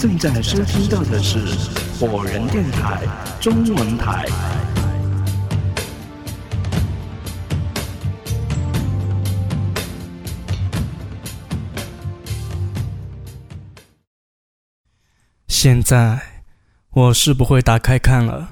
[0.00, 1.38] 正在收听到的是
[1.98, 3.06] 火人电台
[3.38, 4.24] 中文台。
[15.46, 16.18] 现在
[16.88, 18.48] 我是不会打开看了，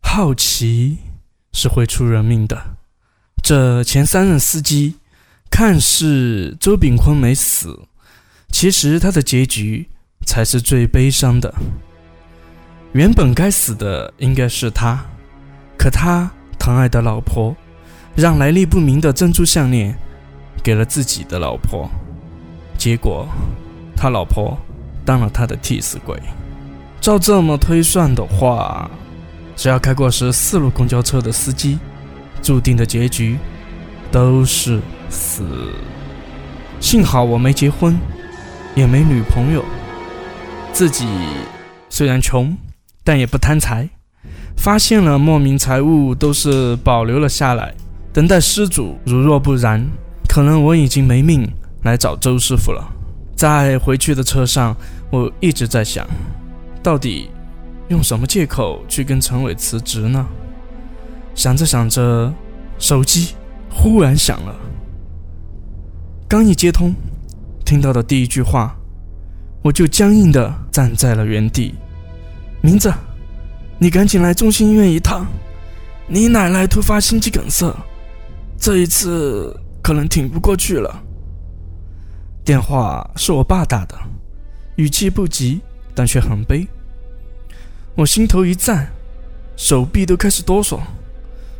[0.00, 0.98] 好奇
[1.52, 2.76] 是会出人命的。
[3.40, 4.96] 这前三任司机
[5.48, 7.86] 看似周炳坤没死，
[8.50, 9.88] 其实他的结局
[10.24, 11.54] 才是最悲伤的。
[12.92, 15.04] 原本该死的应该是他，
[15.78, 17.54] 可他疼爱的老婆
[18.14, 19.96] 让来历不明的珍珠项链
[20.62, 21.88] 给了自己的老婆，
[22.76, 23.28] 结果
[23.96, 24.58] 他老婆。
[25.06, 26.18] 当了他的替死鬼。
[26.98, 28.90] 照这么推算的话，
[29.54, 31.78] 只要开过十四路公交车的司机，
[32.40, 33.36] 注定的结局
[34.10, 34.80] 都是
[35.10, 35.44] 死。
[36.80, 37.98] 幸好我没结婚，
[38.74, 39.62] 也没女朋友，
[40.74, 41.06] 自己
[41.88, 42.56] 虽然穷，
[43.04, 43.88] 但也不贪财。
[44.56, 47.72] 发现了莫名财物，都是保留了下来，
[48.12, 48.98] 等待失主。
[49.06, 49.88] 如若不然，
[50.28, 51.48] 可能我已经没命
[51.84, 52.84] 来找周师傅了。
[53.36, 54.76] 在回去的车上，
[55.10, 56.04] 我一直在想，
[56.82, 57.30] 到底
[57.86, 60.26] 用什么借口去跟陈伟辞职呢？
[61.36, 62.34] 想着想着，
[62.80, 63.36] 手机
[63.70, 64.52] 忽然响了。
[66.26, 66.92] 刚一接通，
[67.64, 68.76] 听到的第一句话，
[69.64, 71.74] 我就僵硬的站在了原地。
[72.60, 72.92] 明子，
[73.78, 75.26] 你赶紧来中心医院一趟，
[76.06, 77.74] 你奶奶突发心肌梗塞，
[78.58, 81.02] 这一次可能挺不过去了。
[82.44, 83.96] 电话是我爸打的，
[84.76, 85.62] 语气不急，
[85.94, 86.68] 但却很悲。
[87.94, 88.86] 我心头一颤，
[89.56, 90.78] 手臂都开始哆嗦，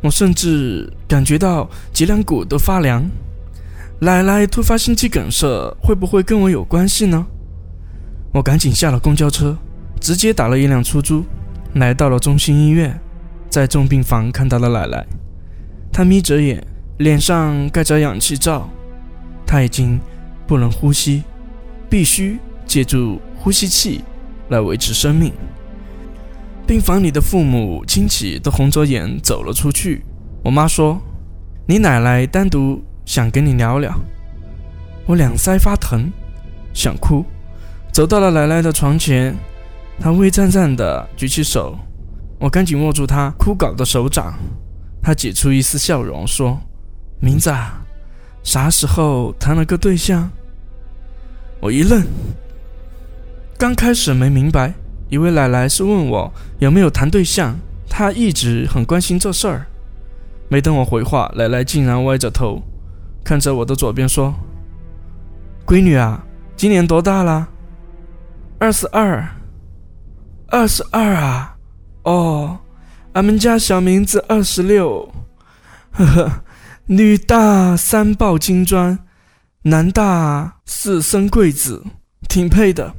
[0.00, 3.04] 我甚至感觉到脊梁骨都发凉。
[3.98, 5.46] 奶奶突发心肌梗塞，
[5.82, 7.26] 会不会跟我有关系呢？
[8.32, 9.56] 我赶紧下了公交车，
[10.00, 11.24] 直接打了一辆出租，
[11.74, 12.98] 来到了中心医院，
[13.48, 15.06] 在重病房看到了奶奶。
[15.92, 16.64] 她眯着眼，
[16.98, 18.68] 脸上盖着氧气罩，
[19.46, 20.00] 她已经。
[20.46, 21.22] 不能呼吸，
[21.88, 22.36] 必须
[22.66, 24.02] 借助呼吸器
[24.48, 25.32] 来维持生命。
[26.66, 30.02] 病房里的父母亲戚都红着眼走了出去。
[30.42, 31.00] 我妈说
[31.68, 33.96] ：“你奶奶单独想跟你聊聊。”
[35.06, 36.10] 我两腮发疼，
[36.74, 37.24] 想哭，
[38.00, 39.36] 走到了奶奶的床前。
[39.98, 41.78] 她微颤颤的举起手，
[42.38, 44.38] 我赶紧握住她枯槁的手掌。
[45.02, 46.58] 她挤出一丝笑容说
[47.20, 47.52] ：“明子，
[48.42, 50.30] 啥时候谈了个对象？”
[51.60, 52.02] 我一愣，
[53.58, 54.72] 刚开始没明白，
[55.10, 57.54] 以为奶奶是问我有没有谈对象。
[57.86, 59.66] 她一直很关心这事儿。
[60.48, 62.62] 没等我回话，奶奶竟然歪着头，
[63.22, 64.32] 看着我的左边说
[65.68, 66.24] ：“闺女啊，
[66.56, 67.46] 今年多大了
[68.60, 69.26] ？”“二十二。
[70.52, 71.56] ”“二十二啊？
[72.02, 72.58] 哦，
[73.14, 75.12] 俺们家小名字二十六。
[75.90, 76.44] 呵呵，
[76.86, 79.00] 女大三抱金砖。”
[79.64, 81.84] 男大四生贵子，
[82.28, 82.94] 挺配的。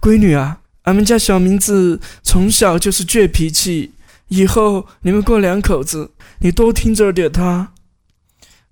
[0.00, 3.92] 闺女啊，俺们家小名字从小就是倔脾气，
[4.28, 7.72] 以后你们过两口子，你多听着点他。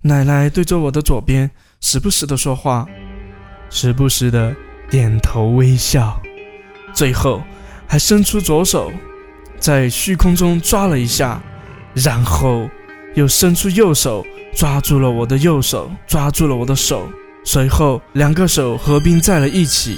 [0.03, 1.51] 奶奶对着我的左边，
[1.81, 2.87] 时不时的说话，
[3.69, 4.55] 时不时的
[4.91, 6.21] 点头微笑，
[6.93, 7.43] 最后
[7.87, 8.93] 还伸出左手，
[9.59, 11.41] 在虚空中抓了一下，
[11.95, 12.69] 然后
[13.15, 14.27] 又伸出右手。
[14.53, 17.09] 抓住了我的右手，抓住了我的手，
[17.45, 19.97] 随后两个手合并在了一起。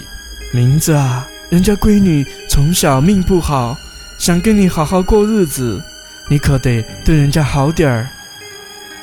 [0.52, 3.74] 名字啊，人家闺女从小命不好，
[4.18, 5.82] 想跟你好好过日子，
[6.28, 8.06] 你可得对人家好点儿。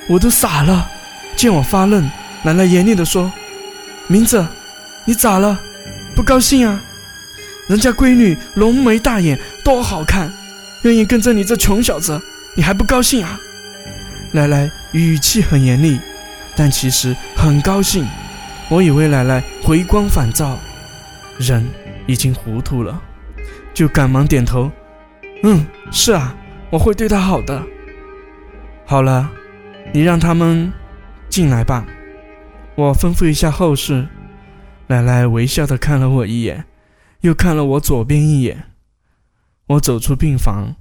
[0.08, 0.88] 我都傻了，
[1.36, 2.08] 见我发愣，
[2.44, 3.32] 奶奶严厉地说
[4.06, 4.46] ：“名字，
[5.04, 5.60] 你咋了？
[6.20, 6.84] 不高兴啊？
[7.70, 10.30] 人家闺女浓眉大眼，多好看，
[10.82, 12.22] 愿意跟着你这穷小子，
[12.58, 13.40] 你还不高兴啊？”
[14.34, 15.98] 奶奶语气很严厉，
[16.58, 18.06] 但其实很高兴。
[18.68, 20.60] 我以为奶奶回光返照，
[21.38, 21.66] 人
[22.06, 23.02] 已经糊涂了，
[23.74, 24.70] 就赶忙点头
[25.44, 26.36] ：“嗯，是啊，
[26.70, 27.64] 我会对她好的。”
[28.86, 29.32] 好了，
[29.94, 30.70] 你让他们
[31.30, 31.86] 进来吧，
[32.76, 34.06] 我吩咐一下后事。
[34.90, 36.66] 奶奶微笑的看了我一眼，
[37.22, 38.72] 又看了我左边一眼。
[39.68, 40.78] 我走出病房，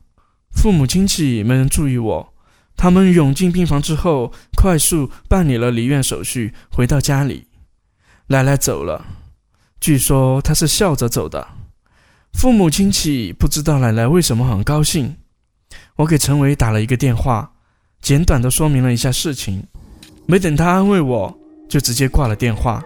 [0.50, 2.34] 父母亲戚没人注意我。
[2.74, 7.48] 他们涌进病房之后，快速办理了离院手续，回到家里。
[8.28, 9.04] 奶奶走了，
[9.78, 11.46] 据说她是笑着走的。
[12.32, 15.16] 父母亲戚不知道奶奶为什么很高兴。
[15.96, 17.52] 我给陈伟打了一个电话，
[18.00, 19.66] 简短的说明了一下事情。
[20.24, 21.38] 没等他安慰我，
[21.68, 22.82] 就直接挂了电话。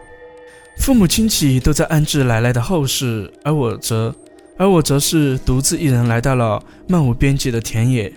[0.78, 4.14] 父母亲戚都在安置奶奶的后事，而我则，
[4.58, 8.12] 而我则是独自一人来到了漫无边际的田野。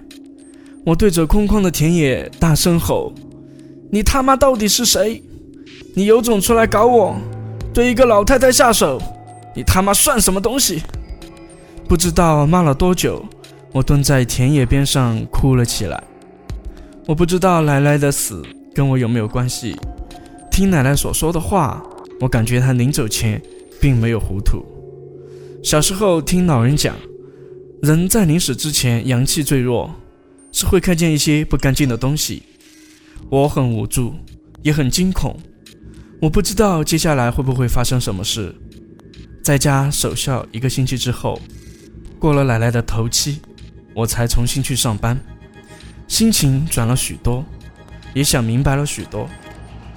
[0.86, 3.13] 我对着空旷的田野大声吼
[3.92, 5.22] ：“你他妈到底是谁？
[5.96, 7.16] 你有种出来搞我！
[7.74, 9.00] 对一个老太太下手，
[9.56, 10.81] 你他妈算什么东西？”
[11.88, 13.24] 不知道骂了多久，
[13.72, 16.04] 我蹲在田野边上哭了起来。
[17.08, 18.44] 我不知道奶奶的死
[18.74, 19.75] 跟我有没有关系。
[20.51, 21.84] 听奶奶所说的话，
[22.20, 23.42] 我感觉他临走前
[23.80, 24.64] 并没有糊涂。
[25.64, 26.96] 小时候听老人讲，
[27.82, 29.94] 人在临死之前阳气最弱，
[30.52, 32.44] 是会看见一些不干净的东西。
[33.30, 34.14] 我很无助，
[34.62, 35.40] 也很惊恐。
[36.22, 38.56] 我不知道接下来会不会发生什么事。
[39.44, 41.40] 在家守孝一个星期之后。
[42.18, 43.40] 过了奶奶的头七，
[43.94, 45.20] 我才重新去上班，
[46.08, 47.46] 心情转了许多，
[48.16, 49.30] 也想明白了许多。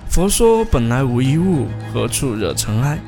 [0.08, 2.98] 佛说本来无一物，何处惹尘埃？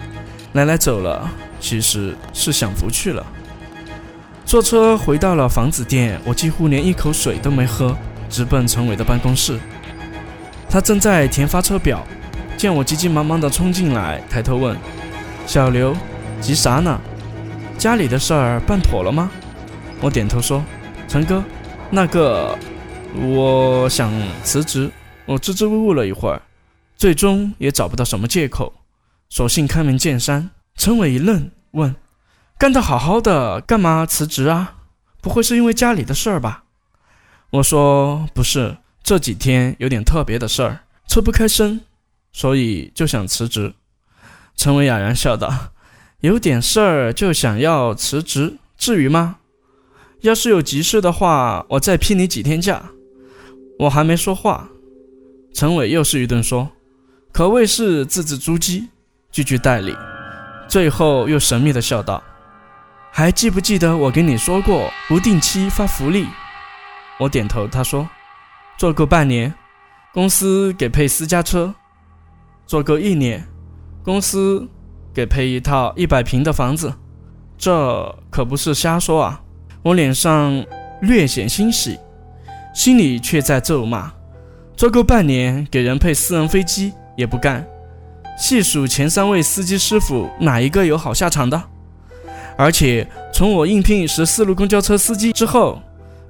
[0.53, 3.25] 奶奶走了，其实是享福去了。
[4.45, 7.97] 坐车回到了房子店，我几乎连一口水都没喝，
[8.29, 9.59] 直奔陈伟的办公室。
[10.69, 12.07] 他正在填发车表，
[12.57, 14.77] 见我急急忙忙地冲进来，抬头问
[15.47, 15.97] ：“小刘，
[16.41, 17.01] 急啥呢？”
[17.79, 19.31] 家里的事儿办妥了吗？
[20.01, 20.63] 我点头说
[21.09, 21.43] ：“陈哥，
[21.89, 22.57] 那个，
[23.21, 24.13] 我想
[24.45, 24.91] 辞职。”
[25.27, 26.43] 我支支吾吾了一会儿，
[27.01, 28.75] 最终也找不到什么借口，
[29.31, 30.51] 索性开门见山。
[30.77, 31.97] 陈伟一愣，问
[32.61, 34.75] ：“干得好好的，干嘛辞职啊？
[35.23, 36.65] 不会是因为家里的事儿吧？”
[37.53, 41.81] 我说：“不是，这几天有点特别的事儿，抽不开身，
[42.33, 43.73] 所以就想辞职。”
[44.55, 45.73] 陈伟哑然笑道。
[46.21, 49.39] 有点事儿就想要辞职，至于吗？
[50.21, 52.91] 要是有急事的话，我再批你几天假。
[53.79, 54.69] 我还没说话，
[55.55, 56.73] 陈伟又是一顿说，
[57.33, 58.87] 可谓是字字珠玑，
[59.31, 59.97] 句句带理。
[60.69, 62.23] 最后又神秘的笑道
[63.13, 66.27] ：“还记不记得我跟你说过不定期发福利？”
[67.19, 68.09] 我点头，他说
[68.79, 69.53] ：“做够半年，
[70.13, 71.73] 公司给配私家车；
[72.67, 73.47] 做够一年，
[74.05, 74.69] 公司……”
[75.13, 76.95] 给配一套一百平的房子，
[77.59, 79.43] 这可不是瞎说啊！
[79.83, 80.65] 我脸上
[81.03, 81.99] 略显欣喜，
[82.73, 84.13] 心里却在咒骂：
[84.77, 87.65] 做够半年给人配私人飞机也不干。
[88.39, 91.63] 细数前三位司机师傅，哪一个有好下场的？
[92.57, 95.81] 而且从我应聘十四路公交车司机之后，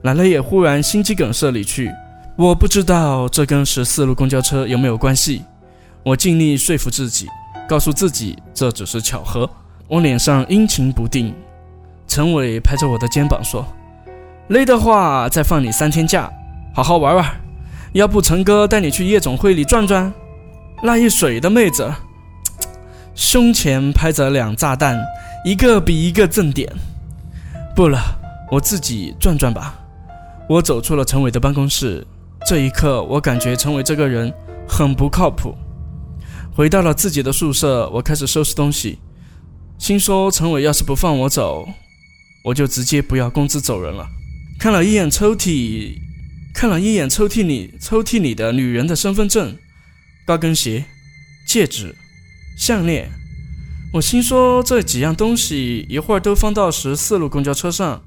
[0.03, 1.91] 奶奶也忽然心肌梗塞离去。
[2.37, 5.45] 我不知道这跟十四路公交车有没有关系，
[6.03, 7.29] 我尽力说服自己。
[7.69, 9.49] 告诉自己这只是巧合，
[9.87, 11.33] 我脸上阴晴不定。
[12.09, 13.65] 陈伟拍着我的肩膀说
[14.51, 16.29] ：“累的话，再放你三天假，
[16.75, 17.25] 好好玩玩。
[17.93, 20.13] 要不陈哥带你去夜总会里转转？
[20.83, 21.93] 那一水的妹子，
[23.15, 24.99] 胸前拍着两炸弹，
[25.45, 26.73] 一个比一个正点。
[27.77, 27.99] 不了，
[28.51, 29.77] 我自己转转吧。”
[30.49, 32.05] 我走出了陈伟的办公室，
[32.45, 34.33] 这一刻，我感觉陈伟这个人
[34.67, 35.55] 很不靠谱。
[36.53, 38.99] 回到了自己的宿舍，我开始收拾东西，
[39.79, 41.69] 心说陈伟要是不放我走，
[42.47, 44.09] 我就直接不要工资走人了。
[44.59, 46.01] 看了一眼抽屉，
[46.53, 49.57] 看了一眼抽屉里抽屉里的女人的身份证、
[50.27, 50.85] 高跟鞋、
[51.47, 51.95] 戒指、
[52.57, 53.11] 项链，
[53.95, 58.05] 我心说这几样东西一会儿都放到十四路公交车上，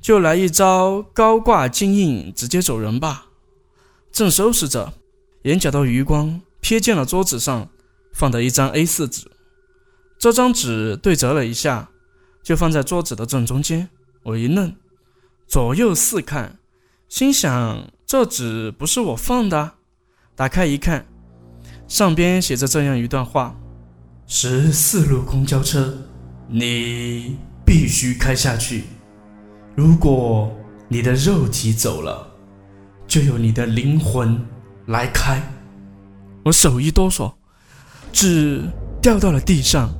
[0.00, 3.26] 就来一招高挂金印，直接走人吧。
[4.10, 4.94] 正收拾着，
[5.42, 6.40] 眼角的余光。
[6.62, 7.68] 瞥见了桌子上
[8.12, 9.30] 放的一张 A4 纸，
[10.18, 11.90] 这张纸对折了一下，
[12.42, 13.88] 就放在桌子的正中间。
[14.24, 14.74] 我一愣，
[15.46, 16.58] 左右四看，
[17.08, 19.74] 心想这纸不是我放的。
[20.34, 21.06] 打开一看，
[21.88, 23.54] 上边写着这样一段话：
[24.26, 25.96] 十四路公交车，
[26.48, 28.84] 你必须开下去。
[29.76, 30.52] 如果
[30.88, 32.26] 你的肉体走了，
[33.06, 34.44] 就由你的灵魂
[34.86, 35.40] 来开。
[36.44, 37.34] 我手一哆嗦，
[38.12, 38.62] 纸
[39.00, 39.94] 掉到了地上，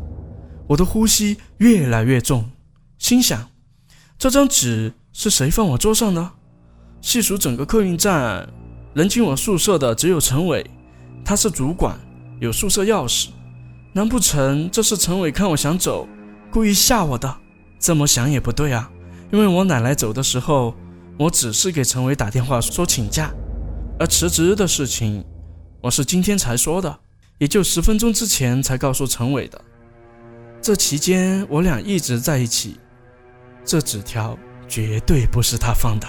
[0.69, 2.51] 我的呼吸越来越重，
[2.99, 3.49] 心想：
[4.19, 6.33] 这张纸是谁放我桌上的？
[7.01, 8.49] 细数整个客运站，
[8.95, 10.69] 能进我宿舍的只有陈伟，
[11.25, 11.99] 他是主管，
[12.41, 13.29] 有宿舍钥匙。
[13.93, 16.07] 难不成这是陈伟看我想走，
[16.51, 17.37] 故意吓我的？
[17.79, 18.91] 这么想也不对啊，
[19.33, 20.75] 因为我奶奶走的时候，
[21.19, 23.33] 我只是给陈伟打电话说请假，
[23.99, 25.25] 而辞职的事情。
[25.83, 26.99] 我是今天才说的，
[27.39, 29.63] 也就十分钟之前才告诉陈伟的。
[30.61, 32.77] 这期间我俩一直在一起，
[33.65, 36.09] 这纸条绝对不是他放的。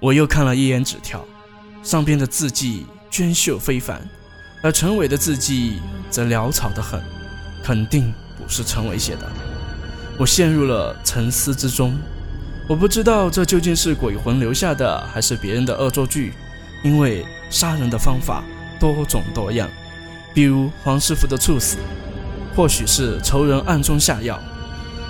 [0.00, 1.24] 我又看了一眼纸条，
[1.82, 4.00] 上边的字迹娟秀非凡，
[4.62, 7.00] 而陈伟的字迹则潦草得很，
[7.62, 9.30] 肯定不是陈伟写的。
[10.18, 11.96] 我陷入了沉思之中，
[12.68, 16.32] 我不知道这究竟是鬼魂留下的，还是别人的恶作剧，
[16.82, 18.42] 因为杀人的方法
[18.80, 19.68] 多种多样，
[20.34, 21.76] 比如黄师傅的猝死，
[22.54, 24.36] 或许是仇人暗中下药；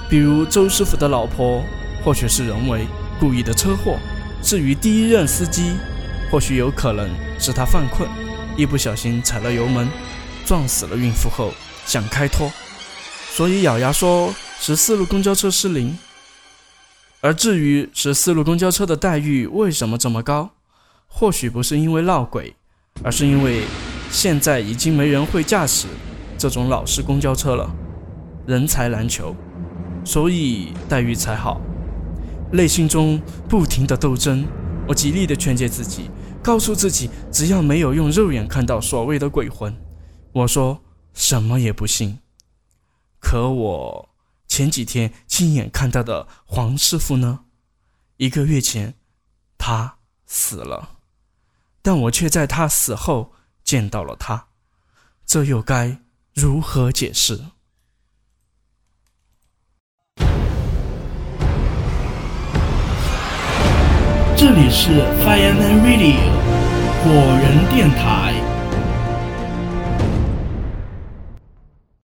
[0.09, 1.62] 比如周师傅的老婆，
[2.05, 2.87] 或许是人为
[3.19, 3.99] 故意的车祸；
[4.43, 5.73] 至于第一任司机，
[6.30, 8.09] 或许有可能是他犯困，
[8.56, 9.88] 一不小心踩了油门，
[10.45, 11.52] 撞死了孕妇后
[11.85, 12.50] 想开脱，
[13.30, 14.35] 所以咬牙说。
[14.59, 15.99] 十四路公交车失灵，
[17.21, 20.52] 而至于十四路公交车的待遇为什么这么高，
[21.06, 22.56] 或许不是因为闹鬼，
[23.02, 23.64] 而是因为
[24.11, 25.88] 现在已经没人会驾驶
[26.38, 27.71] 这种老式公交车了，
[28.47, 29.37] 人才难求，
[30.06, 31.61] 所以待遇才好。
[32.50, 34.47] 内心中不停的斗争，
[34.88, 36.11] 我极力的劝诫自己，
[36.43, 39.76] 告诉自己，只要没有用肉眼看到所谓的鬼魂，
[40.33, 42.19] 我说什么也不信。
[43.19, 44.09] 可我。
[44.49, 47.40] 前几天亲眼看到的黄师傅呢？
[48.16, 48.95] 一个月前，
[49.59, 50.99] 他死了，
[51.83, 53.33] 但我却在他死后
[53.64, 54.47] 见到了他，
[55.26, 55.99] 这又该
[56.33, 57.38] 如何解释？
[64.38, 64.90] 这里是
[65.25, 66.21] Fireman Radio
[67.02, 68.36] 火人电台。